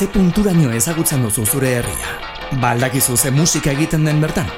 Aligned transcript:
ze 0.00 0.06
punturaino 0.08 0.70
ezagutzen 0.72 1.20
duzu 1.20 1.42
zure 1.44 1.74
herria. 1.76 2.12
Baldakizu 2.60 3.18
ze 3.18 3.30
musika 3.30 3.70
egiten 3.74 4.06
den 4.08 4.20
bertan. 4.22 4.48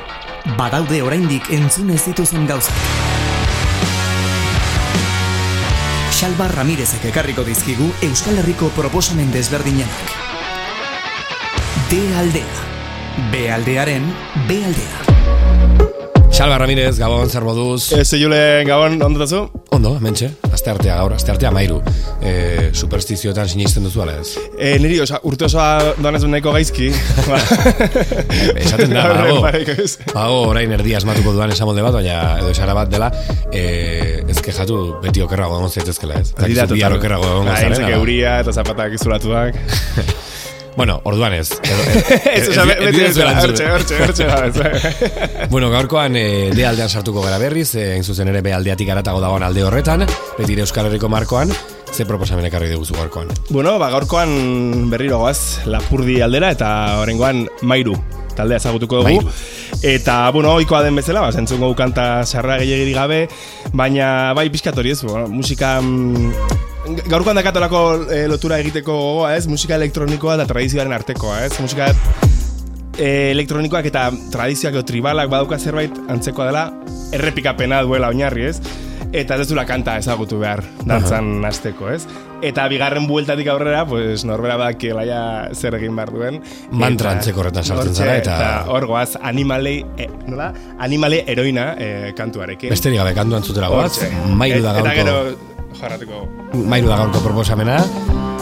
Badaude 0.57 1.01
oraindik 1.03 1.49
entzun 1.51 1.91
ez 1.91 2.05
dituzun 2.05 2.47
gauzak. 2.47 2.79
Xalba 6.15 6.47
Ramirezek 6.55 7.11
ekarriko 7.11 7.43
dizkigu 7.43 7.91
Euskal 8.07 8.39
Herriko 8.39 8.71
proposamen 8.77 9.33
desberdinenak. 9.35 10.19
D 11.91 12.05
aldea. 12.23 12.69
B 13.33 13.49
aldearen 13.51 14.15
B 14.47 14.63
aldea. 14.63 15.12
Salva 16.43 16.59
Ramirez, 16.59 16.99
Gabon, 16.99 17.29
zer 17.31 17.45
moduz? 17.47 17.93
Ez, 17.95 18.09
Julen, 18.19 18.67
Gabon, 18.67 18.97
ondo 19.07 19.21
tazu? 19.21 19.45
Ondo, 19.71 19.93
mentxe, 20.03 20.27
azte 20.51 20.73
artea 20.73 20.97
gaur, 20.99 21.13
azte 21.15 21.31
artea 21.31 21.53
mairu. 21.55 21.77
E, 22.19 22.73
superstizioetan 22.75 23.47
sinisten 23.53 23.87
duzu 23.87 24.03
ala 24.03 24.17
ez? 24.19 24.33
E, 24.59 24.73
niri, 24.83 24.97
oza, 25.05 25.21
urte 25.23 25.47
osoa 25.47 25.95
doan 26.01 26.19
ez 26.19 26.25
nahiko 26.27 26.51
gaizki. 26.57 26.89
Esaten 28.65 28.91
da, 28.91 29.07
bago, 29.21 29.39
bago, 29.47 30.43
orain 30.49 30.75
erdi 30.81 30.97
asmatuko 30.99 31.37
duan 31.39 31.55
esamolde 31.55 31.87
bat, 31.87 32.01
baina 32.01 32.19
edo 32.41 32.51
esara 32.51 32.75
bat 32.75 32.91
dela, 32.91 33.13
e, 33.55 33.63
ez 34.27 34.39
kejatu 34.43 34.83
beti 35.07 35.23
okerrago 35.23 35.63
egon 35.63 35.71
zaitezkela 35.71 36.19
ez? 36.25 36.33
Dira, 36.43 36.67
Bihar 36.75 36.99
okerrago 36.99 37.31
egon 37.37 37.53
gozaren. 37.53 37.79
Aintzak 37.79 37.99
euria 38.01 38.41
eta 38.43 38.59
zapatak 38.59 38.99
izulatuak. 38.99 39.63
Bueno, 40.77 41.01
orduan 41.05 41.35
ez. 41.35 41.51
Ez, 42.33 42.49
oza, 42.49 42.65
beti 42.65 43.03
ez 43.05 43.15
dela, 43.17 43.35
hortxe, 43.43 43.69
hortxe, 43.69 44.29
hortxe. 44.31 45.49
Bueno, 45.51 45.69
gaurkoan 45.71 46.17
e, 46.17 46.25
de 46.55 46.67
aldean 46.67 46.89
sartuko 46.89 47.23
gara 47.25 47.39
berriz, 47.43 47.75
e, 47.77 48.03
zuzen 48.03 48.33
ere 48.33 48.41
be 48.45 48.55
aldeatik 48.57 48.89
aratago 48.95 49.21
dagoen 49.21 49.45
alde 49.45 49.67
horretan, 49.69 50.07
beti 50.39 50.59
Euskal 50.63 50.89
Herriko 50.89 51.11
markoan, 51.13 51.53
ze 51.93 52.07
proposamen 52.09 52.49
ekarri 52.49 52.71
dugu 52.73 52.89
gaurkoan? 52.97 53.29
Bueno, 53.51 53.77
ba, 53.79 53.91
gaurkoan 53.93 54.89
berriro 54.91 55.21
goaz, 55.21 55.61
Lapurdi 55.69 56.21
aldera 56.25 56.51
eta 56.57 56.73
horrengoan 57.03 57.47
Mairu 57.63 57.99
taldea 58.33 58.57
ezagutuko 58.57 59.03
dugu. 59.05 59.31
Eta, 59.83 60.31
bueno, 60.33 60.55
oikoa 60.57 60.83
den 60.87 60.97
bezala, 60.97 61.21
ba, 61.21 61.33
zentzungo 61.33 61.75
kanta 61.77 62.25
sarra 62.25 62.57
gehiagiri 62.63 62.95
gabe, 62.97 63.23
baina, 63.73 64.33
bai, 64.37 64.49
pixkatori 64.53 64.95
ez, 64.95 65.03
bueno, 65.05 65.29
musika 65.29 65.81
mm, 65.83 66.72
gaurkoan 67.07 67.39
dakatolako 67.39 67.83
e, 68.11 68.27
lotura 68.31 68.59
egiteko 68.63 68.95
gogoa, 68.99 69.35
ez? 69.37 69.47
Musika 69.51 69.77
elektronikoa 69.79 70.37
da 70.41 70.47
tradizioaren 70.49 70.95
artekoa, 70.97 71.43
ez? 71.47 71.53
Musika 71.63 71.91
e, 72.99 73.33
elektronikoak 73.33 73.89
eta 73.91 74.09
tradizioak 74.33 74.79
edo 74.79 74.87
tribalak 74.89 75.31
badauka 75.33 75.59
zerbait 75.59 75.97
antzekoa 76.13 76.49
dela 76.51 76.67
errepikapena 77.13 77.83
duela 77.87 78.13
oinarri, 78.13 78.49
ez? 78.53 78.59
Eta 79.13 79.37
ez 79.37 79.49
dula 79.51 79.67
kanta 79.69 79.99
ezagutu 80.01 80.39
behar 80.41 80.63
dantzan 80.89 81.35
uh 81.43 81.49
azteko, 81.51 81.91
ez? 81.93 82.07
Eta 82.43 82.65
bigarren 82.73 83.05
bueltatik 83.07 83.47
aurrera, 83.53 83.85
pues 83.87 84.25
norbera 84.27 84.57
bak 84.59 84.83
laia 84.97 85.21
zer 85.55 85.77
egin 85.77 85.95
behar 85.95 86.11
duen. 86.15 86.41
Mantra 86.73 87.13
antzeko 87.15 87.45
horretan 87.45 87.65
sartzen 87.65 87.95
zara, 87.95 88.17
eta... 88.19 88.39
Eta 88.41 88.73
hor 88.73 88.87
goaz, 88.89 89.13
animalei, 89.21 89.77
e, 90.01 90.09
nola? 90.27 90.49
Animale 90.81 91.23
heroina 91.29 91.73
e, 91.79 91.89
kantuarekin. 92.19 92.73
Besterik 92.73 92.99
gabe 93.03 93.15
kantu 93.15 93.39
antzutera 93.39 93.71
goaz, 93.71 93.93
mailu 94.27 94.63
da 94.65 94.75
gaurko. 94.79 94.91
Eta 94.91 94.99
gero, 95.03 95.52
jarratiko. 95.79 96.25
Mairu 96.69 96.91
da 96.91 96.99
gaurko 97.01 97.23
proposamena. 97.25 97.79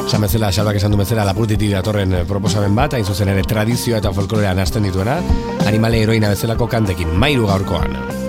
Esan 0.07 0.25
bezala, 0.27 0.51
salbak 0.51 0.81
esan 0.81 0.95
du 0.95 0.99
bezala, 0.99 1.25
lapurtiti 1.29 1.69
datorren 1.71 2.17
proposamen 2.29 2.75
bat, 2.75 2.97
hain 2.99 3.05
zuzen 3.05 3.31
ere 3.31 3.45
tradizioa 3.47 4.01
eta 4.03 4.15
folklorean 4.17 4.59
hasten 4.59 4.89
dituena, 4.89 5.21
animale 5.67 6.03
heroina 6.03 6.33
bezalako 6.33 6.67
kantekin, 6.73 7.15
mairu 7.15 7.47
gaurkoan. 7.51 8.20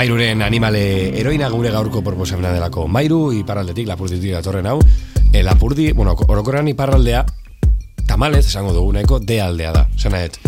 Mairuren 0.00 0.40
animale 0.40 1.12
heroina 1.20 1.50
gure 1.52 1.68
gaurko 1.68 2.00
proposamena 2.00 2.54
delako. 2.54 2.86
Mairu, 2.88 3.34
iparraldetik, 3.36 3.84
lapurditik 3.84 4.32
datorren 4.32 4.64
hau. 4.70 4.78
E, 5.28 5.42
lapurdi, 5.44 5.90
bueno, 5.92 6.14
orokorran 6.16 6.70
iparraldea, 6.72 7.20
tamalez, 8.08 8.46
esango 8.46 8.72
dugu, 8.72 8.94
nahiko 8.96 9.18
de 9.20 9.42
aldea 9.44 9.74
da. 9.74 9.82
Zena, 10.00 10.22
et, 10.24 10.38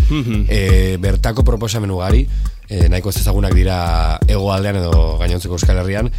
e, 0.49 0.97
bertako 0.97 1.45
proposamen 1.45 1.93
ugari, 1.93 2.23
e, 2.65 2.87
nahiko 2.89 3.13
ez 3.13 3.19
ezagunak 3.21 3.53
dira 3.53 3.77
hegoaldean 4.25 4.81
edo 4.81 5.19
gainontzeko 5.21 5.61
euskal 5.61 5.83
herrian, 5.83 6.09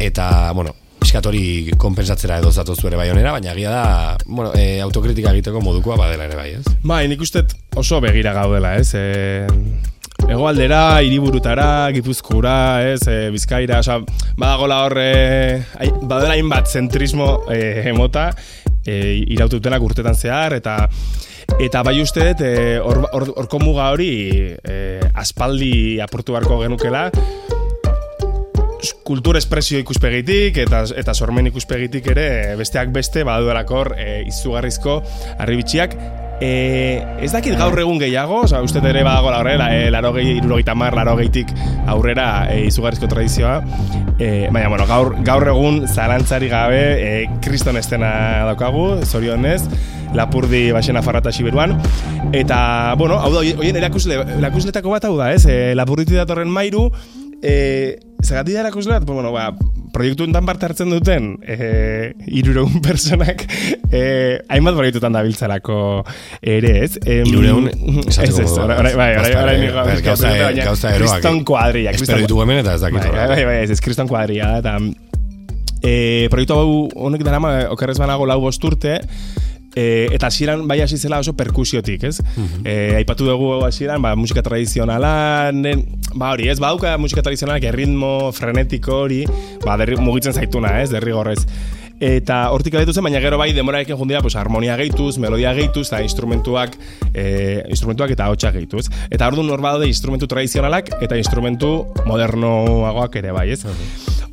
eta, 0.00 0.30
bueno, 0.56 0.72
piskatori 1.04 1.76
konpensatzera 1.76 2.40
edo 2.40 2.48
zatozu 2.48 2.88
ere 2.88 2.96
bai 2.96 3.10
onera, 3.12 3.36
baina 3.36 3.52
agia 3.52 3.76
da, 3.76 3.84
bueno, 4.24 4.54
e, 4.56 4.80
autokritika 4.80 5.36
egiteko 5.36 5.60
modukoa 5.60 6.00
badela 6.00 6.32
ere 6.32 6.40
bai, 6.40 6.50
ez? 6.62 6.78
Bai, 6.80 7.04
nik 7.12 7.28
uste 7.28 7.44
oso 7.76 8.00
begira 8.00 8.32
gaudela, 8.40 8.78
ez? 8.80 8.94
E, 8.96 9.44
Egoaldera, 10.28 11.00
hiriburutara, 11.02 11.90
gipuzkura, 11.94 12.54
ez, 12.92 13.00
e, 13.08 13.30
bizkaira, 13.34 13.80
oza, 13.80 14.00
badagola 14.38 14.82
horre, 14.86 15.08
ai, 15.78 15.88
badela 16.02 16.36
hainbat 16.36 16.68
zentrismo 16.68 17.30
e, 17.50 17.60
emota, 17.90 18.30
e, 18.84 19.22
iraututenak 19.36 19.82
urtetan 19.82 20.18
zehar, 20.18 20.58
eta 20.58 20.76
eta 21.60 21.82
bai 21.82 21.96
uste 22.02 22.28
dut, 22.30 22.44
e, 22.46 22.78
orko 22.78 23.08
or, 23.16 23.32
or, 23.42 23.62
muga 23.64 23.90
hori 23.94 24.12
e, 24.62 25.00
aspaldi 25.14 25.98
aportu 26.04 26.36
beharko 26.36 26.60
genukela, 26.62 27.08
kultur 29.04 29.36
espresio 29.36 29.78
ikuspegitik 29.82 30.56
eta 30.64 30.84
eta 30.96 31.14
sormen 31.14 31.50
ikuspegitik 31.50 32.10
ere 32.14 32.56
besteak 32.60 32.92
beste 32.94 33.24
baduelakor 33.28 33.94
e, 33.98 34.22
izugarrizko 34.30 35.00
arribitxiak 35.38 35.96
E, 36.40 37.04
ez 37.20 37.28
dakit 37.34 37.52
gaur 37.60 37.76
egun 37.76 37.98
gehiago, 38.00 38.38
oza, 38.46 38.62
uste 38.64 38.80
ere 38.80 39.02
badago 39.04 39.28
horrela, 39.36 39.66
e, 39.76 39.90
laro 39.92 40.14
gehi, 40.14 40.38
irurogeita 40.38 40.72
mar, 40.72 40.96
laro 40.96 41.12
gehitik 41.18 41.52
aurrera 41.92 42.46
e, 42.48 42.62
izugarrizko 42.70 43.10
tradizioa. 43.12 43.58
E, 44.16 44.48
baina, 44.48 44.70
bueno, 44.72 44.86
gaur, 44.88 45.12
gaur 45.26 45.46
egun 45.52 45.82
zalantzari 45.86 46.48
gabe, 46.48 46.80
e, 46.96 47.12
kriston 47.44 47.76
estena 47.76 48.10
daukagu, 48.48 49.02
zorionez, 49.04 49.60
lapurdi 50.16 50.70
basena 50.72 51.04
farrata 51.04 51.30
siberuan. 51.30 51.76
Eta, 52.32 52.94
bueno, 52.96 53.20
hau 53.20 53.34
da, 53.36 53.44
oien, 53.44 53.76
erakusle, 53.76 54.22
erakusletako 54.38 54.96
bat 54.96 55.10
hau 55.10 55.18
da, 55.20 55.34
ez? 55.36 55.44
E, 55.44 55.74
lapurditi 55.76 56.16
datorren 56.16 56.48
mairu, 56.48 56.88
e, 57.42 57.98
zagati 58.22 58.54
da 58.54 58.64
erakusle 58.64 58.98
bat, 58.98 59.06
bueno, 59.08 59.32
ba, 59.32 59.50
proiektu 59.94 60.26
enten 60.26 60.46
parte 60.46 60.68
hartzen 60.68 60.92
duten 60.92 61.32
e, 61.42 62.12
irureun 62.40 62.80
personak 62.86 63.44
e, 63.90 64.02
hainbat 64.52 64.78
proiektutan 64.78 65.16
da 65.16 65.22
biltzarako 65.26 65.80
ere 66.40 66.74
ez? 66.84 66.94
Irureun 67.04 67.70
ez 68.08 68.30
ez, 68.30 68.48
bai, 68.56 69.10
orai, 69.18 69.34
orai, 69.42 70.00
gauza 70.06 70.32
eroak. 70.36 70.96
Kriston 71.00 71.44
kuadria 71.48 71.94
espero 71.96 72.22
ditu 72.24 72.40
hemen 72.44 72.62
eta 72.62 72.76
ez 72.78 72.84
dakit 72.86 73.10
bai, 73.10 73.28
bai, 73.34 73.44
bai, 73.48 73.58
ez 73.66 73.80
kriston 73.82 74.10
kuadria 74.10 74.56
eta 74.60 74.78
e, 75.82 76.28
proiektu 76.32 76.56
hau 76.56 76.72
honek 77.08 77.24
dara 77.26 77.40
okerrez 77.74 77.98
banago 78.00 78.28
lau 78.28 78.40
bosturte 78.44 79.00
E, 79.74 80.08
eta 80.10 80.26
hasieran 80.26 80.66
bai 80.66 80.80
hasi 80.82 80.98
zela 80.98 81.20
oso 81.22 81.36
perkusiotik, 81.38 82.04
ez? 82.04 82.18
Mm 82.36 82.68
aipatu 83.00 83.24
dugu 83.24 83.52
hasieran, 83.64 84.02
ba, 84.02 84.14
musika 84.16 84.42
tradizionala, 84.42 85.52
ba 86.14 86.32
hori, 86.32 86.48
ez? 86.50 86.58
Bauka 86.60 86.96
musika 86.98 87.22
tradizionalak 87.22 87.64
erritmo 87.70 88.32
frenetiko 88.32 89.04
hori, 89.06 89.24
ba, 89.64 89.76
derri, 89.80 89.96
mugitzen 89.96 90.34
zaituna, 90.34 90.80
ez? 90.82 90.90
Derrigorrez. 90.90 91.44
Eta 92.00 92.46
hortik 92.48 92.74
aditu 92.78 92.94
zen, 92.96 93.04
baina 93.04 93.20
gero 93.20 93.36
bai 93.36 93.50
demorarekin 93.52 93.96
jundia, 93.96 94.22
pues, 94.24 94.34
harmonia 94.40 94.76
gehituz, 94.80 95.18
melodia 95.20 95.52
gehituz, 95.52 95.86
eta 95.90 96.00
instrumentuak, 96.02 96.78
e, 97.12 97.62
instrumentuak 97.68 98.14
eta 98.16 98.30
hotxa 98.32 98.54
gehituz. 98.56 98.86
Eta 99.10 99.30
norba 99.30 99.74
daude 99.76 99.86
instrumentu 99.86 100.26
tradizionalak 100.26 100.88
eta 101.00 101.16
instrumentu 101.20 101.84
modernoagoak 102.06 103.20
ere 103.20 103.36
bai, 103.36 103.50
ez? 103.52 103.64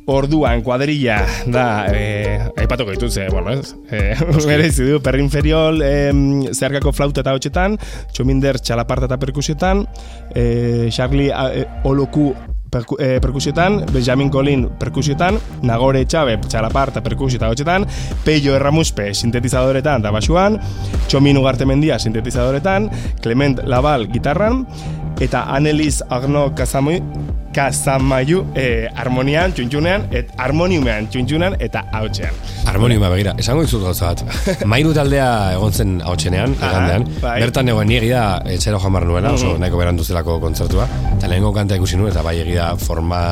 Orduan, 0.08 0.62
kuadrilla, 0.64 1.18
da, 1.52 1.84
eh, 1.92 2.40
aipatuko 2.56 2.94
ditut, 2.94 3.12
ze, 3.12 3.26
bueno, 3.28 3.52
ez? 3.52 3.74
Eh, 3.92 4.16
Bere 4.48 4.70
du, 4.72 5.02
perri 5.04 5.20
inferior, 5.20 5.76
eh, 5.84 6.12
zeharkako 6.54 6.94
flauta 6.96 7.20
eta 7.20 7.34
hotxetan, 7.36 7.76
txominder 8.16 8.56
txalaparta 8.56 9.04
eta 9.10 9.18
perkusietan, 9.20 9.84
eh, 10.32 10.88
Charlie 10.88 11.28
eh, 11.28 11.66
Oloku 11.84 12.32
perku, 12.70 12.96
eh, 13.00 13.18
perkusioetan, 13.20 13.84
Benjamin 13.92 14.30
Colin 14.30 14.68
perkusioetan, 14.78 15.38
Nagore 15.62 16.04
Txabe 16.06 16.38
txalaparta 16.48 17.02
perkusio 17.04 17.40
eta 17.40 17.48
hotxetan, 17.52 17.86
Peio 18.24 18.54
Erramuspe 18.56 19.10
sintetizadoretan 19.14 20.04
da 20.04 20.12
basuan, 20.14 20.58
Txomin 21.08 21.40
Ugarte 21.40 21.66
Mendia 21.68 21.98
sintetizadoretan, 21.98 22.90
Clement 23.22 23.64
Laval 23.64 24.08
gitarran, 24.12 24.64
eta 25.20 25.46
Annelies 25.54 26.02
Agno 26.08 26.48
Kazamui 26.54 27.02
Kazamaiu 27.58 28.42
eh, 28.54 28.86
harmonian, 28.94 29.54
txuntxunean, 29.56 30.04
et 30.14 30.28
harmoniumean, 30.38 31.08
txuntxunean, 31.10 31.56
eta 31.64 31.82
hautxean. 31.96 32.36
Harmoniuma, 32.68 33.08
begira, 33.10 33.32
esango 33.40 33.64
dizut 33.64 33.82
gauza 33.82 34.12
bat. 34.12 34.22
Mairu 34.72 34.92
taldea 34.96 35.28
egon 35.56 35.72
zen 35.72 35.96
hautxenean, 36.04 36.54
egandean. 36.58 37.08
Bai. 37.22 37.38
Bertan 37.42 37.72
egon 37.72 37.88
niegia, 37.90 38.22
etxero 38.52 38.80
jamar 38.84 39.08
nuela, 39.08 39.32
oso 39.34 39.54
mm. 39.54 39.62
nahiko 39.64 39.80
berandu 39.80 40.04
zelako 40.06 40.38
kontzertua. 40.44 40.86
Eta 41.16 41.30
lehenko 41.32 41.54
kanta 41.56 41.80
ikusi 41.80 41.98
nuen, 41.98 42.12
eta 42.12 42.22
bai 42.26 42.36
egia 42.44 42.68
forma, 42.84 43.22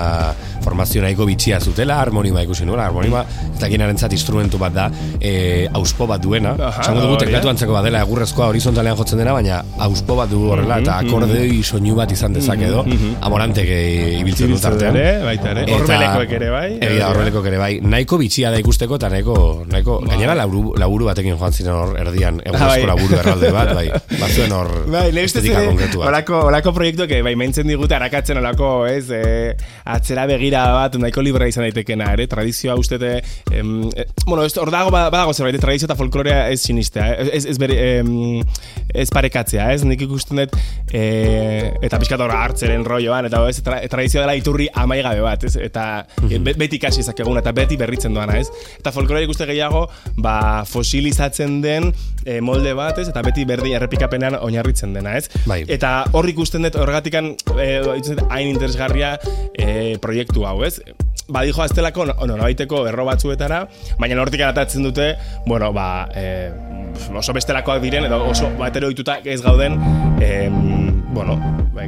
formazio 0.77 1.01
nahiko 1.01 1.25
bitxia 1.25 1.57
zutela, 1.61 1.97
harmonima 2.03 2.43
ikusi 2.45 2.67
nuela. 2.69 2.85
Harmonima, 2.91 3.23
eta 3.57 3.69
ginaren 3.73 3.97
zat 3.97 4.13
instrumentu 4.13 4.59
bat 4.61 4.75
da, 4.75 4.87
e, 5.17 5.67
auspo 5.73 6.07
bat 6.11 6.21
duena. 6.21 6.53
Esango 6.69 7.01
dugu 7.07 7.17
teklatu 7.23 7.49
antzeko 7.49 7.73
bat 7.73 7.87
dela, 7.87 8.03
egurrezkoa 8.05 8.51
horizontalean 8.53 8.99
jotzen 8.99 9.23
dena, 9.23 9.33
baina 9.33 9.63
auspo 9.87 10.19
bat 10.19 10.29
du 10.29 10.43
horrela, 10.51 10.77
eta 10.85 10.99
mm-hmm. 10.99 11.09
akordei 11.09 11.63
soinu 11.65 11.97
bat 11.97 12.13
izan 12.13 12.37
dezake 12.37 12.69
edo, 12.69 12.83
mm-hmm. 12.85 13.15
amoranteke 13.25 13.79
ibiltzen 14.19 14.53
dut 14.53 14.67
artean. 14.69 14.99
Baita 15.25 15.55
ere. 15.55 15.65
Horbelekoek 15.79 16.35
ere 16.41 16.51
bai. 16.53 16.67
Egia 16.91 17.09
horbelekoek 17.09 17.49
ere 17.53 17.63
bai. 17.63 17.73
Nahiko 17.97 18.21
bitxia 18.21 18.53
da 18.53 18.61
ikusteko 18.61 19.01
eta 19.01 19.11
nahiko, 19.15 19.39
nahiko 19.73 19.99
ba. 20.03 20.13
gainera 20.13 20.37
laburu, 20.37 20.75
laburu 20.77 21.09
batekin 21.09 21.41
joan 21.41 21.57
ziren 21.57 21.73
hor 21.73 21.97
erdian 22.03 22.43
egurezko 22.45 22.69
bai. 22.75 22.91
laburu 22.93 23.21
erralde 23.23 23.55
bat, 23.57 23.73
bai. 23.81 23.87
Batzuen 24.21 24.57
hor 24.59 24.73
bai, 24.99 25.09
estetika 25.25 25.65
konkretua. 25.71 26.11
Olako, 26.13 26.45
olako 26.53 26.77
proiektuak 26.77 27.17
bai, 27.25 27.35
maintzen 27.39 27.73
digute 27.73 27.97
arakatzen 27.97 28.45
olako, 28.45 28.75
ez, 28.93 29.07
atzera 29.97 30.27
begira 30.29 30.66
bat, 30.75 30.97
nahiko 31.01 31.25
libra 31.25 31.49
izan 31.51 31.67
daitekena, 31.67 32.13
ere, 32.17 32.27
tradizioa 32.31 32.77
ustete, 32.79 33.21
em, 33.53 33.89
e, 33.95 34.07
bueno, 34.25 34.45
ez, 34.45 34.55
hor 34.59 34.71
dago, 34.75 34.93
badago 34.95 35.35
zerbait, 35.35 35.59
tradizio 35.61 35.89
eta 35.89 35.99
folklorea 35.99 36.49
ez 36.51 36.61
sinistea, 36.63 37.13
ez, 37.27 37.45
ez, 37.47 37.57
bere, 37.63 37.79
em, 37.99 38.43
ez 38.95 39.09
parekatzea, 39.15 39.71
ez, 39.75 39.85
nik 39.89 40.07
ikusten 40.07 40.43
dut, 40.43 40.57
e, 40.93 41.05
eta 41.87 42.01
pixkatora 42.03 42.43
hartzeren 42.45 42.85
rolloan, 42.87 43.29
eta 43.31 43.43
ez, 43.51 43.61
tra, 43.65 43.81
tradizio 43.91 44.23
dela 44.23 44.37
iturri 44.39 44.69
amaigabe 44.75 45.25
bat, 45.25 45.47
ez? 45.49 45.57
Eta 45.57 45.87
mm 46.23 46.45
beti 46.57 46.79
kasi 46.81 47.01
ezakegun 47.03 47.39
eta 47.41 47.51
beti 47.53 47.77
berritzen 47.79 48.15
doana, 48.15 48.37
ez? 48.39 48.49
Eta 48.79 48.93
folklore 48.95 49.25
ikuste 49.25 49.47
gehiago, 49.49 49.87
ba, 50.23 50.65
fosilizatzen 50.69 51.59
den 51.65 51.91
e, 52.25 52.41
molde 52.45 52.75
bat, 52.77 52.99
ez? 53.01 53.09
Eta 53.11 53.23
beti 53.27 53.47
berdi 53.49 53.75
errepikapenean 53.77 54.39
oinarritzen 54.43 54.95
dena, 54.97 55.17
ez? 55.19 55.31
Bai. 55.49 55.63
Eta 55.73 55.93
hor 56.17 56.29
ikusten 56.31 56.67
dut 56.67 56.79
horregatikan 56.81 57.33
eh, 57.63 57.81
hain 58.29 58.51
interesgarria 58.53 59.15
e, 59.53 59.97
proiektu 60.03 60.47
hau, 60.49 60.56
ez? 60.65 60.81
Ba, 61.29 61.43
dijo 61.43 61.63
aztelako, 61.63 62.07
no, 62.07 62.15
no, 62.27 62.37
erro 62.87 63.05
batzuetara, 63.09 63.65
baina 63.99 64.21
hortik 64.23 64.45
aratatzen 64.47 64.85
dute, 64.87 65.17
bueno, 65.47 65.73
ba, 65.75 66.09
e, 66.15 66.53
oso 67.19 67.35
bestelakoak 67.35 67.83
diren, 67.83 68.07
edo 68.07 68.23
oso 68.31 68.53
batero 68.61 68.91
ez 69.27 69.41
gauden, 69.43 69.75
e, 70.23 70.47
bueno, 71.17 71.41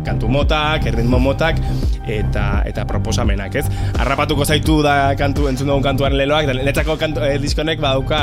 kantu 0.04 0.28
motak, 0.32 0.86
erritmo 0.88 1.18
motak, 1.20 1.60
eta 2.08 2.62
eta 2.68 2.86
proposamenak, 2.88 3.58
ez? 3.60 3.66
Arrapatuko 4.00 4.46
zaitu 4.48 4.80
da 4.84 5.12
kantu 5.20 5.50
entzun 5.50 5.68
dugun 5.68 5.84
kantuaren 5.84 6.16
leloak, 6.16 6.48
da 6.48 6.56
netzako 6.56 6.96
kantu 7.00 7.26
eh, 7.28 7.36
diskonek 7.42 7.82
badauka 7.82 8.22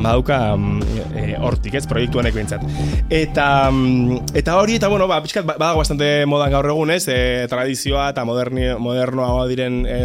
badauka 0.00 0.38
mm, 0.56 0.80
eh, 1.14 1.36
hortik, 1.38 1.76
ez? 1.78 1.84
Proiektu 1.86 2.20
honek 2.20 2.34
behintzat. 2.34 2.64
Eta 3.12 3.46
mm, 3.70 4.34
eta 4.40 4.56
hori 4.58 4.78
eta 4.80 4.90
bueno, 4.90 5.06
ba 5.10 5.20
pizkat 5.22 5.46
ba, 5.46 5.54
badago 5.60 5.84
bastante 5.84 6.10
modan 6.26 6.50
gaur 6.52 6.70
egun, 6.72 6.90
ez? 6.96 7.04
E, 7.08 7.46
tradizioa 7.50 8.10
eta 8.14 8.24
moderni 8.26 8.70
modernoa 8.80 9.46
diren 9.50 9.84
e, 9.86 10.00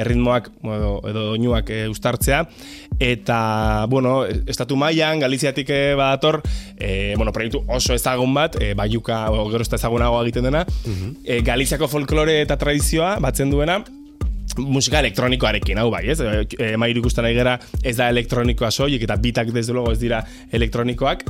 erritmoak 0.00 0.52
edo 0.62 0.92
edo 1.10 1.26
doinuak 1.32 1.70
e, 1.74 1.82
ustartzea 1.90 2.44
eta 3.00 3.86
bueno, 3.90 4.20
estatu 4.26 4.76
mailan 4.76 5.22
Galiziatik 5.24 5.70
badator, 5.96 6.42
e, 6.76 7.14
bueno, 7.16 7.32
proiektu 7.32 7.62
oso 7.68 7.94
ezagun 7.96 8.34
bat, 8.36 8.58
e, 8.60 8.74
baiuka 8.76 9.22
o 9.32 9.48
gero 9.48 9.64
ezagunago 9.80 10.20
egiten 10.26 10.50
dena. 10.50 10.66
Mm 10.84 11.40
Galiziako 11.46 11.88
folklore 11.88 12.40
eta 12.42 12.56
tradizioa 12.60 13.16
batzen 13.22 13.50
duena 13.50 13.80
musika 14.58 15.00
elektronikoarekin, 15.00 15.78
hau 15.78 15.90
bai, 15.92 16.04
ez? 16.10 16.18
E, 16.20 16.44
e 16.58 16.70
mairu 16.80 17.02
ikusten 17.02 17.24
nahi 17.26 17.36
gara 17.36 17.56
ez 17.82 17.96
da 17.98 18.08
elektronikoa 18.12 18.70
soilik 18.70 19.04
eta 19.06 19.16
bitak 19.20 19.52
desde 19.54 19.72
luego 19.72 19.92
ez 19.92 19.98
dira 20.00 20.22
elektronikoak, 20.52 21.24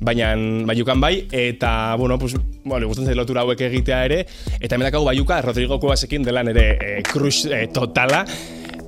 baina 0.00 0.34
baiukan 0.68 1.00
bai, 1.00 1.26
eta, 1.30 1.96
bueno, 1.96 2.18
pues, 2.18 2.36
bueno, 2.64 2.86
gustatzen 2.86 3.12
zailotura 3.12 3.42
lotura 3.42 3.46
hauek 3.46 3.66
egitea 3.70 4.04
ere, 4.04 4.22
eta 4.60 4.76
hemen 4.76 4.92
baiuka, 4.92 5.42
Rodrigo 5.42 5.80
Kubasekin 5.80 6.22
dela 6.22 6.42
nere 6.44 6.70
e, 6.80 7.02
crush 7.02 7.46
e, 7.46 7.66
totala, 7.68 8.24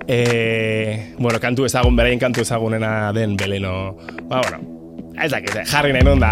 e, 0.07 1.15
bueno, 1.19 1.41
kantu 1.41 1.67
ezagun, 1.67 1.97
beraien 1.97 2.21
kantu 2.21 2.43
ezagunena 2.43 3.13
den 3.13 3.37
beleno, 3.37 3.97
ba, 4.29 4.43
bueno, 4.43 4.78
Ez 5.19 5.31
dakit, 5.33 5.57
jarri 5.67 5.93
nahi 5.95 6.07
nun 6.07 6.21
da. 6.23 6.31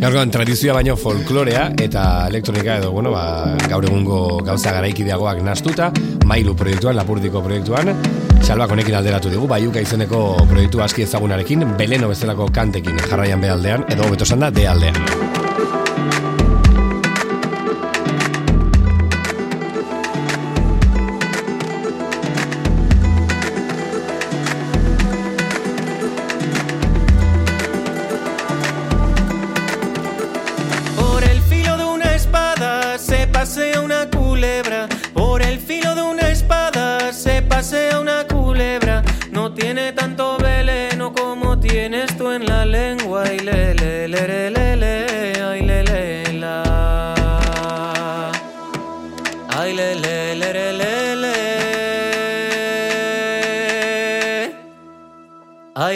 Gaurkoan, 0.00 0.32
tradizioa 0.32 0.78
baino 0.78 0.96
folklorea 0.96 1.66
eta 1.84 2.04
elektronika 2.30 2.78
edo, 2.80 2.92
bueno, 2.96 3.12
ba, 3.12 3.24
gaur 3.68 3.84
egungo 3.84 4.20
gauza 4.46 4.72
garaikideagoak 4.78 5.42
nastuta, 5.44 5.90
mailu 6.24 6.56
proiektuan, 6.56 6.96
lapurdiko 6.96 7.44
proiektuan, 7.44 7.92
salbak 8.40 8.72
honekin 8.76 8.96
alderatu 9.00 9.32
dugu, 9.32 9.48
baiuka 9.52 9.84
izeneko 9.84 10.24
proiektu 10.48 10.84
aski 10.84 11.04
ezagunarekin, 11.04 11.68
beleno 11.78 12.08
bezalako 12.12 12.48
kantekin 12.54 13.00
jarraian 13.08 13.44
behaldean, 13.44 13.88
edo 13.92 14.08
beto 14.12 14.28
da, 14.36 14.50
de 14.50 14.68
aldean. 14.68 15.43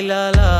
la 0.03 0.31
la. 0.31 0.58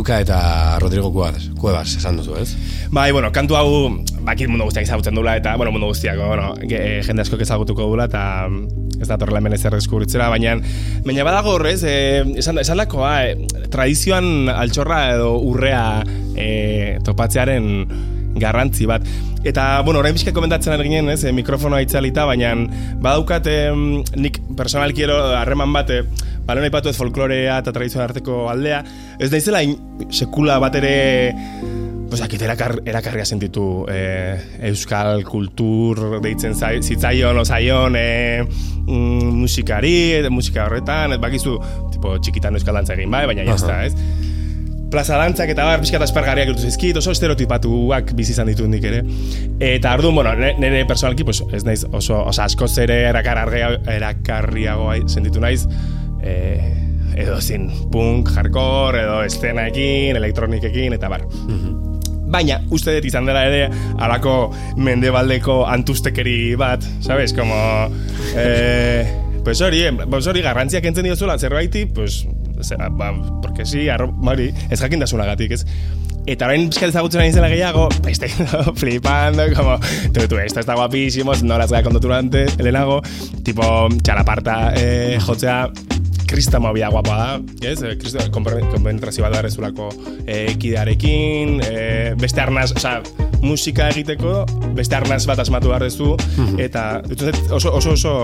Baiuka 0.00 0.20
eta 0.20 0.78
Rodrigo 0.80 1.12
Cuevas, 1.12 1.50
Cuevas 1.60 1.94
esan 1.94 2.16
duzu, 2.16 2.32
ez? 2.40 2.56
Bai, 2.88 3.12
bueno, 3.12 3.28
kantu 3.32 3.56
hau 3.58 4.00
bakit 4.24 4.48
mundu 4.48 4.64
guztiak 4.64 4.86
ezagutzen 4.86 5.14
dula 5.14 5.34
eta, 5.36 5.56
bueno, 5.60 5.74
mundu 5.74 5.90
guztiak, 5.90 6.16
bueno, 6.16 6.54
ge, 6.64 7.02
jende 7.04 7.20
asko 7.20 7.36
ezagutuko 7.36 7.84
dula 7.84 8.06
eta 8.08 8.22
ez 8.96 9.08
da 9.08 9.18
torrela 9.20 9.42
hemen 9.42 9.52
ezer 9.52 9.76
deskubritzera, 9.76 10.30
baina 10.32 10.56
baina 11.04 11.26
badago 11.26 11.52
horrez, 11.58 11.82
e, 11.84 12.24
esan, 12.40 12.62
esan 12.64 12.80
lakoa, 12.80 13.12
e, 13.28 13.66
tradizioan 13.68 14.48
altxorra 14.48 15.02
edo 15.18 15.34
urrea 15.36 16.00
e, 16.32 16.96
topatzearen 17.04 17.68
garrantzi 18.40 18.88
bat. 18.88 19.04
Eta, 19.44 19.82
bueno, 19.84 20.00
orain 20.00 20.16
bizka 20.16 20.32
komentatzen 20.32 20.72
ari 20.78 20.88
ginen, 20.88 21.12
ez, 21.12 21.26
e, 21.28 21.34
mikrofonoa 21.36 21.84
itzalita, 21.84 22.24
baina 22.24 22.54
badaukat 23.04 23.52
e, 23.52 23.60
nik 24.16 24.40
personalkiero 24.56 25.20
harreman 25.36 25.76
bat, 25.76 25.92
e, 25.92 26.29
balen 26.46 26.66
aipatu 26.66 26.90
ez 26.90 26.96
folklorea 26.96 27.58
eta 27.62 27.72
tradizioan 27.72 28.08
arteko 28.08 28.48
aldea, 28.50 28.82
ez 29.18 29.30
naizela 29.32 29.62
sekula 30.10 30.58
bat 30.62 30.74
ere 30.80 30.96
pues, 32.10 32.20
erakar, 32.42 32.80
erakarria 32.84 33.24
sentitu 33.24 33.86
eh, 33.88 34.34
euskal 34.68 35.22
kultur 35.24 36.18
deitzen 36.24 36.54
zai, 36.58 36.82
zitzaion 36.82 37.38
ozaion 37.44 37.96
eh, 37.96 38.42
mm, 38.42 39.30
musikari, 39.38 39.94
musika 40.30 40.66
horretan, 40.66 41.14
ez 41.14 41.20
bakizu, 41.22 41.56
tipo, 41.94 42.18
txikitan 42.18 42.58
euskal 42.58 42.80
dantza 42.80 42.98
egin 42.98 43.10
bai, 43.10 43.24
baina 43.30 43.46
uh 43.46 43.54
-huh. 43.54 43.86
ez? 43.86 43.94
Plaza 44.90 45.16
dantzak 45.16 45.52
eta 45.52 45.64
bar, 45.64 45.78
pixkat 45.78 46.02
aspergarriak 46.02 46.48
dut 46.48 46.58
zizkit, 46.58 46.96
oso 46.98 47.12
estereotipatuak 47.14 48.10
bizi 48.18 48.32
izan 48.32 48.48
ditu 48.50 48.66
nik 48.66 48.82
ere. 48.82 49.04
Eta 49.60 49.94
orduan, 49.94 50.14
bueno, 50.14 50.34
nire 50.34 50.84
personalki, 50.84 51.22
pues, 51.24 51.44
ez 51.52 51.64
naiz 51.64 51.84
oso, 51.92 52.24
oso 52.26 52.42
asko 52.42 52.66
zere 52.66 53.04
erakarriagoa 53.06 54.96
sentitu 55.06 55.40
naiz, 55.40 55.68
e, 56.22 56.36
edo 57.20 57.40
zin 57.40 57.68
punk, 57.92 58.30
hardcore, 58.36 59.04
edo 59.04 59.22
estenaekin, 59.26 60.16
elektronikekin, 60.20 60.98
eta 60.98 61.12
bar. 61.12 61.26
Mm 61.46 61.90
Baina, 62.30 62.60
uste 62.70 62.92
dut 62.94 63.08
izan 63.08 63.26
dela 63.26 63.42
ere, 63.48 63.64
alako 63.98 64.52
mendebaldeko 64.78 65.64
antustekeri 65.66 66.54
bat, 66.54 66.84
sabes, 67.02 67.34
como... 67.34 67.56
Eh, 68.38 69.02
pues 69.42 69.60
hori, 69.66 69.82
pues 70.06 70.28
hori, 70.30 70.44
garrantziak 70.44 70.86
entzen 70.86 71.08
diozula 71.08 71.38
zerbaiti, 71.42 71.86
pues, 71.86 72.22
ba, 72.92 73.10
porque 73.42 73.66
si, 73.66 73.88
arro, 73.88 74.12
mari, 74.12 74.52
ez 74.70 74.78
jakin 74.80 75.02
gatik, 75.02 75.58
ez? 75.58 75.66
Eta 76.28 76.46
orain 76.46 76.68
pizkat 76.68 76.90
ezagutzen 76.90 77.22
ari 77.22 77.32
zela 77.32 77.48
gehiago, 77.48 77.88
este, 78.06 78.28
flipando, 78.76 79.42
como, 79.56 79.78
tu, 80.12 80.28
tu, 80.28 80.38
esto 80.38 80.60
está 80.60 80.74
guapísimo, 80.74 81.32
no 81.42 81.58
las 81.58 81.72
gara 81.72 81.82
kondotu 81.82 82.12
antes, 82.12 82.56
elenago, 82.58 83.02
tipo, 83.42 83.88
txalaparta, 84.04 84.72
eh, 84.76 85.18
jotzea, 85.18 85.70
krista 86.30 86.60
mobia 86.62 86.88
guapa 86.88 87.16
da, 87.18 87.30
ez? 87.66 87.80
Eh, 87.82 87.96
krista 87.98 88.22
konpenetrazio 88.30 89.24
bat 89.26 89.34
darrezulako 89.34 89.88
eh, 90.26 90.54
kidearekin, 90.58 91.56
eh, 91.66 92.14
beste 92.20 92.42
arnaz, 92.44 92.70
oza, 92.76 93.00
musika 93.42 93.88
egiteko, 93.90 94.44
beste 94.76 94.94
arnaz 95.00 95.24
bat 95.26 95.42
asmatu 95.42 95.72
behar 95.72 95.88
dezu, 95.88 96.14
mhm. 96.36 96.60
eta 96.62 97.02
oso, 97.50 97.74
oso, 97.74 97.96
oso, 97.96 98.14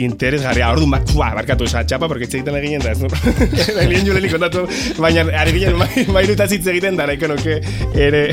interesgarria. 0.00 0.70
Ordu 0.72 0.86
ba, 0.88 1.02
barkatu 1.34 1.66
esa 1.68 1.84
chapa 1.84 2.08
porque 2.08 2.24
hitz 2.24 2.34
egiten 2.34 2.80
da, 2.80 2.92
ez 2.92 3.02
no. 3.02 3.08
Egin 3.84 4.06
Juleli 4.06 4.30
kontatu, 4.32 4.64
baina 4.96 5.26
ari 5.42 5.52
ginen 5.58 5.76
mairu 6.14 6.36
ta 6.38 6.48
hitz 6.48 6.66
egiten 6.72 6.96
da, 6.96 7.04
nahiko 7.10 7.28
nuke 7.34 7.60
ere 7.94 8.30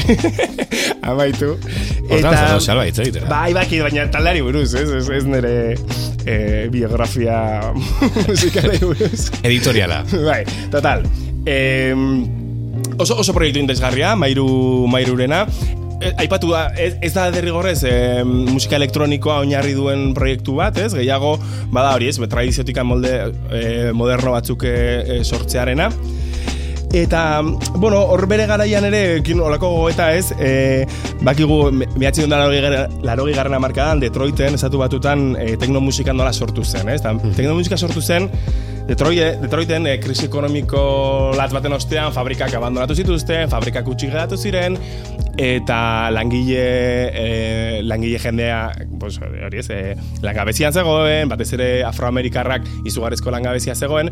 amaitu. 1.12 1.58
Eta 2.08 2.60
salva 2.64 2.88
hitz 2.88 3.00
egiten. 3.04 3.28
Bai, 3.28 3.52
bai, 3.58 3.68
baina 3.84 4.08
taldeari 4.14 4.46
buruz, 4.46 4.70
ez, 4.80 4.88
ez, 5.02 5.10
ez 5.20 5.26
nere 5.28 5.56
eh, 6.28 6.68
biografia 6.70 7.72
musikale 8.28 8.78
buruz. 8.84 9.32
Editoriala. 9.42 10.04
bai, 10.26 10.44
total. 10.70 11.08
Eh, 11.48 11.96
oso, 13.00 13.18
oso 13.18 13.34
proiektu 13.34 13.64
interesgarria, 13.64 14.16
mairu, 14.20 14.48
mairurena. 14.92 15.46
Eh, 15.98 16.12
aipatu 16.22 16.52
da, 16.54 16.68
ez, 16.78 16.92
ez 17.02 17.10
da 17.16 17.32
derrigorrez 17.34 17.80
e, 17.90 17.94
musika 18.28 18.78
elektronikoa 18.78 19.40
oinarri 19.42 19.74
duen 19.74 20.12
proiektu 20.14 20.60
bat, 20.60 20.78
ez? 20.78 20.92
Gehiago, 20.94 21.38
bada 21.74 21.96
hori, 21.96 22.12
ez? 22.12 22.20
Tradiziotika 22.30 22.86
molde 22.86 23.16
e, 23.50 23.64
moderno 23.98 24.36
batzuk 24.36 24.68
e, 24.70 25.24
sortzearena. 25.24 25.90
Eta, 26.94 27.42
bueno, 27.76 28.00
hor 28.00 28.28
bere 28.32 28.46
garaian 28.48 28.86
ere, 28.88 29.22
kin 29.24 29.42
olako 29.44 29.70
gogoeta 29.74 30.08
ez, 30.16 30.32
e, 30.40 30.86
bakigu, 31.26 31.68
mehatzen 31.72 32.30
duen 32.32 33.04
larogi 33.04 33.36
garrana 33.36 33.60
markadan, 33.60 34.00
Detroiten, 34.00 34.56
esatu 34.56 34.80
batutan, 34.80 35.34
e, 35.36 35.58
teknomusika 35.60 36.16
nola 36.16 36.32
sortu 36.34 36.64
zen, 36.64 36.88
ez? 36.90 37.02
Mm. 37.04 37.36
Teknomusika 37.36 37.78
sortu 37.78 38.02
zen, 38.02 38.32
Detroit, 38.88 39.42
Detroiten 39.42 39.84
eh, 39.92 39.98
krisi 40.00 40.30
ekonomiko 40.30 40.80
lat 41.36 41.52
baten 41.52 41.76
ostean 41.76 42.14
fabrikak 42.16 42.54
abandonatu 42.56 42.96
zituzten, 42.96 43.50
fabrikak 43.52 43.88
utxi 43.92 44.08
geratu 44.08 44.38
ziren, 44.40 44.78
eta 45.38 45.80
langile, 46.16 46.62
eh, 47.12 47.82
langile 47.84 48.22
jendea, 48.24 48.62
pues, 49.00 49.20
hori 49.20 49.60
ez, 49.60 49.68
eh, 49.76 49.98
langabezian 50.24 50.72
zegoen, 50.72 51.28
batez 51.28 51.50
ere 51.60 51.68
afroamerikarrak 51.84 52.70
izugarrizko 52.88 53.34
langabezia 53.36 53.76
zegoen, 53.76 54.10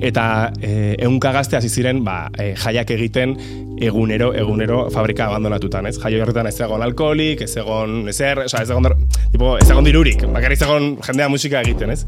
eta 0.00 0.52
eh, 0.62 0.94
eunka 1.02 1.34
gazte 1.34 1.58
hasi 1.58 1.68
ziren 1.68 2.04
ba, 2.06 2.11
eh, 2.38 2.52
jaiak 2.58 2.90
egiten 2.94 3.34
egunero, 3.82 4.32
egunero 4.38 4.84
fabrika 4.94 5.26
abandonatutan, 5.30 5.88
ez? 5.90 5.96
Jaio 6.02 6.22
horretan 6.22 6.48
ez 6.50 6.56
egon 6.60 6.84
alkoholik, 6.84 7.42
ez 7.46 7.56
egon 7.60 8.08
ezer, 8.12 8.44
oza, 8.46 8.62
ez 8.62 8.70
egon, 8.70 8.88
tipo, 9.32 9.56
ez 9.58 9.68
egon 9.70 9.88
dirurik, 9.88 10.26
bakarrik 10.28 10.60
ez 10.60 10.68
egon 10.68 10.92
jendea 11.06 11.28
musika 11.32 11.62
egiten, 11.64 11.94
ez? 11.94 12.04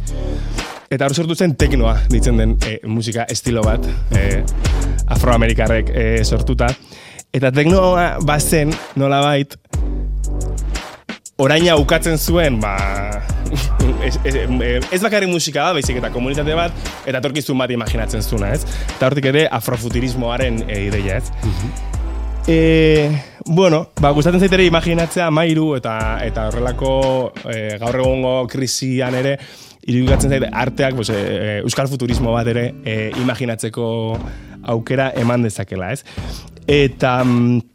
Eta 0.95 1.09
hor 1.09 1.17
sortu 1.17 1.35
zen 1.35 1.57
teknoa, 1.59 1.97
ditzen 2.13 2.39
den 2.39 2.55
e, 2.69 2.77
musika 2.87 3.25
estilo 3.33 3.65
bat, 3.65 3.87
e, 4.15 4.43
afroamerikarrek 5.17 5.91
e, 5.91 6.05
sortuta. 6.25 6.69
Eta 7.35 7.51
teknoa 7.51 8.21
bazen, 8.23 8.71
nola 9.01 9.19
bait, 9.25 9.57
oraina 11.37 11.77
ukatzen 11.81 12.19
zuen, 12.19 12.61
ba, 12.63 12.77
ez, 14.07 14.19
ez, 14.25 14.37
ez 14.93 15.01
bakarrik 15.03 15.31
musika 15.31 15.69
da, 15.69 15.75
baizik 15.79 15.99
eta 15.99 16.13
komunitate 16.15 16.55
bat, 16.59 16.93
eta 17.07 17.23
torkizun 17.25 17.59
bat 17.59 17.73
imaginatzen 17.75 18.23
zuna, 18.23 18.53
ez? 18.55 18.63
Eta 18.95 19.09
hortik 19.09 19.27
ere 19.33 19.49
afrofuturismoaren 19.59 20.63
e, 20.69 20.81
ideia, 20.89 21.19
ez? 21.19 21.33
Mhm. 21.43 21.75
E, 22.45 22.57
bueno, 23.47 23.87
ba, 24.01 24.11
gustatzen 24.13 24.43
zaitere 24.45 24.67
imaginatzea 24.69 25.31
mairu 25.33 25.71
eta 25.79 25.95
eta 26.27 26.51
horrelako 26.51 26.91
e, 27.49 27.79
gaur 27.81 27.97
egungo 28.03 28.35
krisian 28.53 29.17
ere 29.17 29.39
irudikatzen 29.89 30.33
zaite 30.33 30.51
arteak 30.53 30.99
pues, 30.99 31.09
e, 31.09 31.63
euskal 31.63 31.89
futurismo 31.89 32.35
bat 32.37 32.51
ere 32.53 32.67
e, 32.85 32.99
imaginatzeko 33.23 33.87
aukera 34.75 35.11
eman 35.21 35.49
dezakela, 35.49 35.91
ez? 35.97 36.05
Eta 36.69 37.17
mm, 37.25 37.74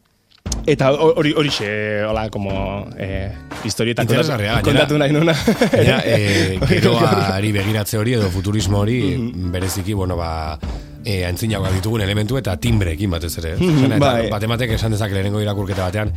eta 0.69 0.91
hori 0.91 1.33
hori 1.35 1.49
xe, 1.49 2.03
hola, 2.05 2.29
como 2.29 2.87
eh, 2.97 3.31
historieta 3.63 4.05
kontatu 4.05 4.97
nahi 4.97 5.13
nuna. 5.13 5.33
Ja, 5.73 6.01
eh, 6.05 6.59
geroari 6.69 7.51
begiratze 7.55 7.97
hori 7.97 8.13
edo 8.19 8.29
futurismo 8.29 8.79
hori 8.83 9.01
mm 9.17 9.51
bereziki, 9.51 9.93
bueno, 9.93 10.15
ba, 10.15 10.59
e, 11.03 11.23
antzinagoak 11.25 11.73
ditugun 11.79 12.03
elementu 12.05 12.37
eta 12.37 12.55
timbrekin 12.61 13.11
batez 13.11 13.33
ere. 13.41 13.55
Mm 13.57 13.97
bai. 13.99 14.29
Batematek 14.31 14.75
esan 14.77 14.93
dezak 14.95 15.13
lehenengo 15.15 15.41
irakurketa 15.41 15.87
batean, 15.87 16.13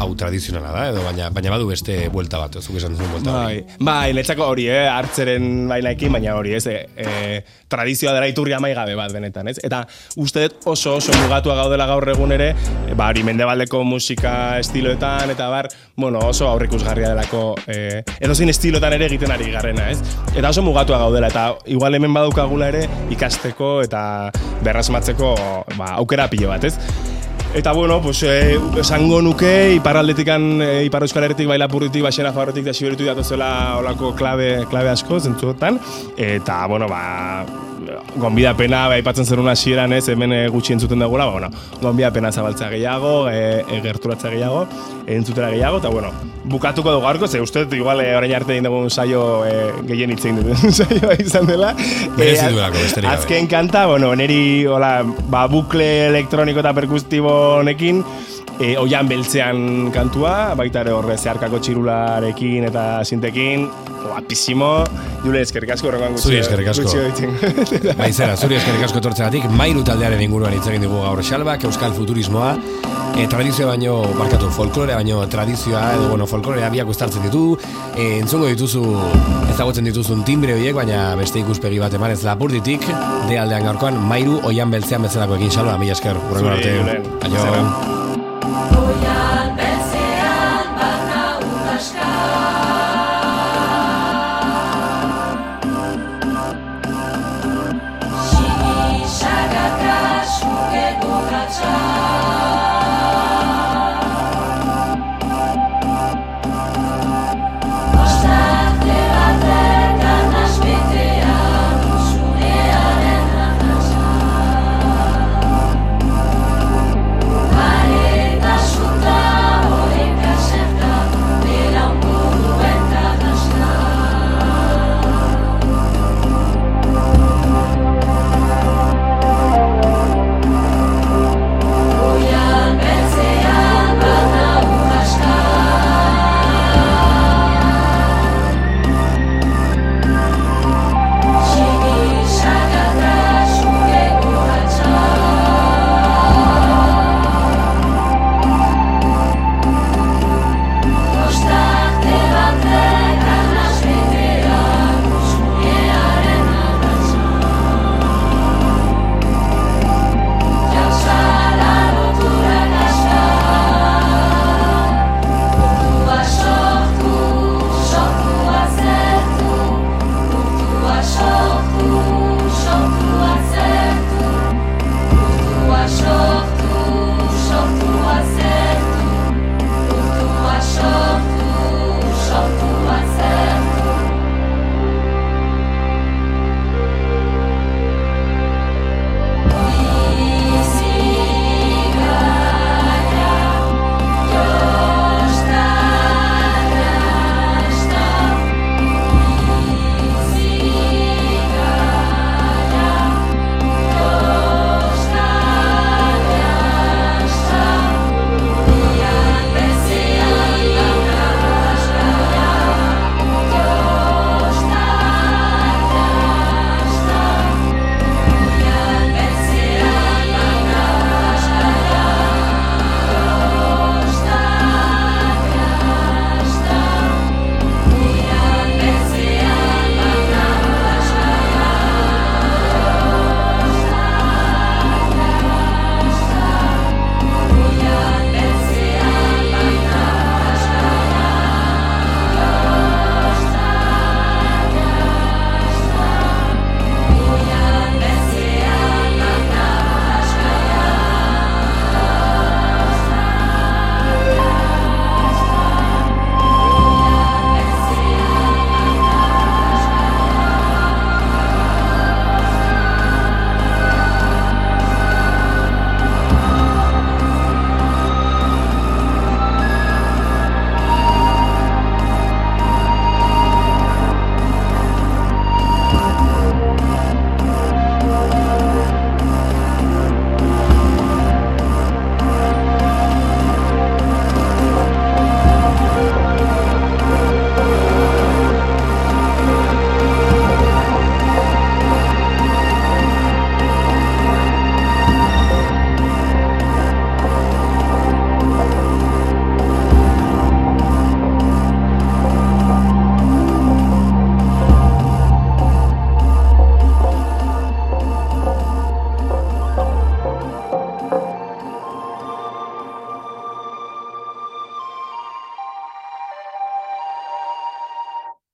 hau 0.00 0.10
tradizionala 0.18 0.72
da, 0.74 0.84
edo 0.92 1.04
baina, 1.04 1.30
baina 1.34 1.52
badu 1.54 1.68
beste 1.70 1.96
buelta 2.12 2.40
bat, 2.42 2.58
zuk 2.60 2.76
esan 2.80 2.94
duzun 2.96 3.10
buelta 3.14 3.32
bai. 3.34 3.44
hori. 3.44 3.78
Bai, 3.90 4.12
letzako 4.16 4.46
hori, 4.52 4.66
eh, 4.72 4.86
hartzeren 4.90 5.68
bailaekin, 5.70 6.12
baina 6.16 6.36
hori, 6.38 6.54
ez, 6.56 6.66
eh, 6.66 6.86
eh, 6.96 7.40
tradizioa 7.70 8.14
dela 8.16 8.28
iturri 8.30 8.54
gabe 8.74 8.94
bat 8.94 9.12
benetan, 9.12 9.48
ez? 9.48 9.58
Eta 9.62 9.84
uste 10.16 10.48
dut 10.48 10.66
oso 10.66 10.96
oso 10.96 11.12
mugatua 11.22 11.54
gaudela 11.54 11.86
gaur 11.86 12.08
egun 12.08 12.32
ere, 12.32 12.54
e, 12.88 12.94
ba, 12.94 13.08
hori 13.08 13.22
mendebaldeko 13.22 13.82
musika 13.84 14.58
estiloetan, 14.58 15.30
eta 15.30 15.48
bar, 15.48 15.68
bueno, 15.96 16.18
oso 16.18 16.48
aurrikusgarria 16.48 17.10
delako, 17.14 17.54
eh, 17.66 18.02
edo 18.20 18.34
zein 18.34 18.50
estiloetan 18.50 18.92
ere 18.92 19.06
egiten 19.06 19.30
ari 19.30 19.50
garrena, 19.50 19.90
ez? 19.90 20.00
Eta 20.34 20.50
oso 20.50 20.62
mugatua 20.62 20.98
gaudela, 20.98 21.28
eta 21.28 21.54
igual 21.66 21.94
hemen 21.94 22.14
badukagula 22.14 22.68
ere 22.68 22.86
ikasteko 23.10 23.80
eta 23.82 24.02
berrasmatzeko 24.64 25.34
ba, 25.76 25.94
aukera 25.96 26.28
pilo 26.30 26.48
bat, 26.48 26.64
ez? 26.64 26.76
Eta 27.52 27.72
bueno, 27.72 28.00
pues, 28.00 28.22
eh, 28.22 28.60
esango 28.78 29.20
nuke, 29.20 29.74
iparraldetikan, 29.74 30.62
eh, 30.62 30.84
ipar 30.86 31.02
euskal 31.02 31.24
herretik, 31.24 31.48
baila 31.50 31.66
purritik, 31.66 32.04
baxena 32.06 32.30
favorretik 32.30 32.68
da 32.68 32.72
siberitu 32.72 33.08
datozela 33.08 33.76
olako 33.80 34.12
klabe, 34.14 34.66
klabe 34.70 34.92
asko 34.92 35.18
zentzuotan. 35.18 35.80
Eta, 36.16 36.60
bueno, 36.70 36.86
ba, 36.86 37.44
gonbida 38.16 38.54
pena, 38.56 38.86
ba, 38.88 38.98
ipatzen 39.00 39.26
zer 39.26 39.40
una 39.42 39.54
xieran 39.58 39.92
ez, 39.92 40.04
hemen 40.12 40.32
e, 40.32 40.40
gutxi 40.52 40.74
entzuten 40.74 41.02
dagoela, 41.02 41.26
ba, 41.26 41.32
bueno, 41.38 41.50
gonbida 41.80 42.10
pena 42.14 42.32
zabaltzea 42.32 42.70
gehiago, 42.72 43.28
e, 43.30 43.60
e, 43.60 43.80
gerturatzea 43.84 44.32
gehiago, 44.34 44.66
e, 45.06 45.16
entzutera 45.16 45.50
gehiago, 45.50 45.78
eta 45.82 45.92
bueno, 45.92 46.12
bukatuko 46.44 46.92
dugu 46.96 47.06
arko, 47.06 47.28
ze 47.28 47.40
uste, 47.40 47.66
igual, 47.76 48.00
e, 48.00 48.14
orain 48.16 48.34
arte 48.34 48.56
egin 48.56 48.68
dugu 48.68 48.88
saio 48.90 49.44
e, 49.46 49.54
gehien 49.88 50.14
itzein 50.14 50.40
dut, 50.40 50.52
saio 50.78 51.12
izan 51.18 51.46
dela. 51.50 51.74
E, 52.18 52.32
azken 53.14 53.48
kanta, 53.50 53.86
bueno, 53.86 54.14
neri, 54.16 54.66
hola, 54.66 55.00
ba, 55.30 55.46
bukle 55.50 55.90
elektroniko 56.08 56.64
eta 56.64 56.74
perkustibo 56.76 57.36
honekin, 57.60 58.04
e, 58.60 58.74
oian 58.78 59.08
beltzean 59.08 59.90
kantua, 59.94 60.54
baita 60.58 60.84
ere 60.84 60.92
horre 60.94 61.16
zeharkako 61.18 61.62
txirularekin 61.64 62.68
eta 62.68 62.84
sintekin, 63.08 63.66
guapísimo, 64.04 64.74
Jule 65.20 65.42
eskerrik 65.44 65.74
asko 65.74 65.90
horrengan 65.90 66.14
gutxi. 66.16 66.30
Zuri 66.30 66.38
eskerrik 66.40 66.70
asko. 66.72 67.96
Baizera, 67.98 68.36
zuri 68.40 68.56
eskerrik 68.56 68.86
asko 68.86 69.02
tortzegatik, 69.04 69.44
mairu 69.56 69.84
taldearen 69.84 70.22
inguruan 70.24 70.56
hitz 70.56 70.64
egin 70.70 70.86
digu 70.86 71.02
gaur 71.02 71.20
xalbak, 71.26 71.66
euskal 71.68 71.92
futurismoa, 71.96 72.54
e, 73.20 73.26
tradizioa 73.28 73.74
baino, 73.74 73.98
barkatu, 74.16 74.48
folklore 74.56 74.96
baino 74.96 75.20
tradizioa, 75.28 75.84
edo 75.98 76.08
bueno, 76.14 76.28
folklorea 76.30 76.72
biak 76.72 76.88
ustartzen 76.88 77.28
ditu, 77.28 77.44
e, 77.92 78.08
entzungo 78.22 78.48
dituzu, 78.48 78.84
ezagutzen 79.52 79.92
dituzun 79.92 80.24
timbre 80.24 80.56
horiek, 80.56 80.74
baina 80.80 81.14
beste 81.20 81.44
ikuspegi 81.44 81.82
bat 81.84 82.00
eman 82.00 82.16
ez 82.16 82.22
lapurditik, 82.24 82.88
de 83.28 83.40
aldean 83.44 83.68
gaurkoan, 83.68 84.00
mairu 84.08 84.40
oian 84.48 84.72
beltzean 84.72 85.04
bezalako 85.04 85.36
egin 85.40 85.58
xalba, 85.60 85.76
mila 85.80 85.98
esker, 85.98 86.16
hurrengo 86.30 86.56
arte. 86.56 86.78
Aio. 87.28 87.99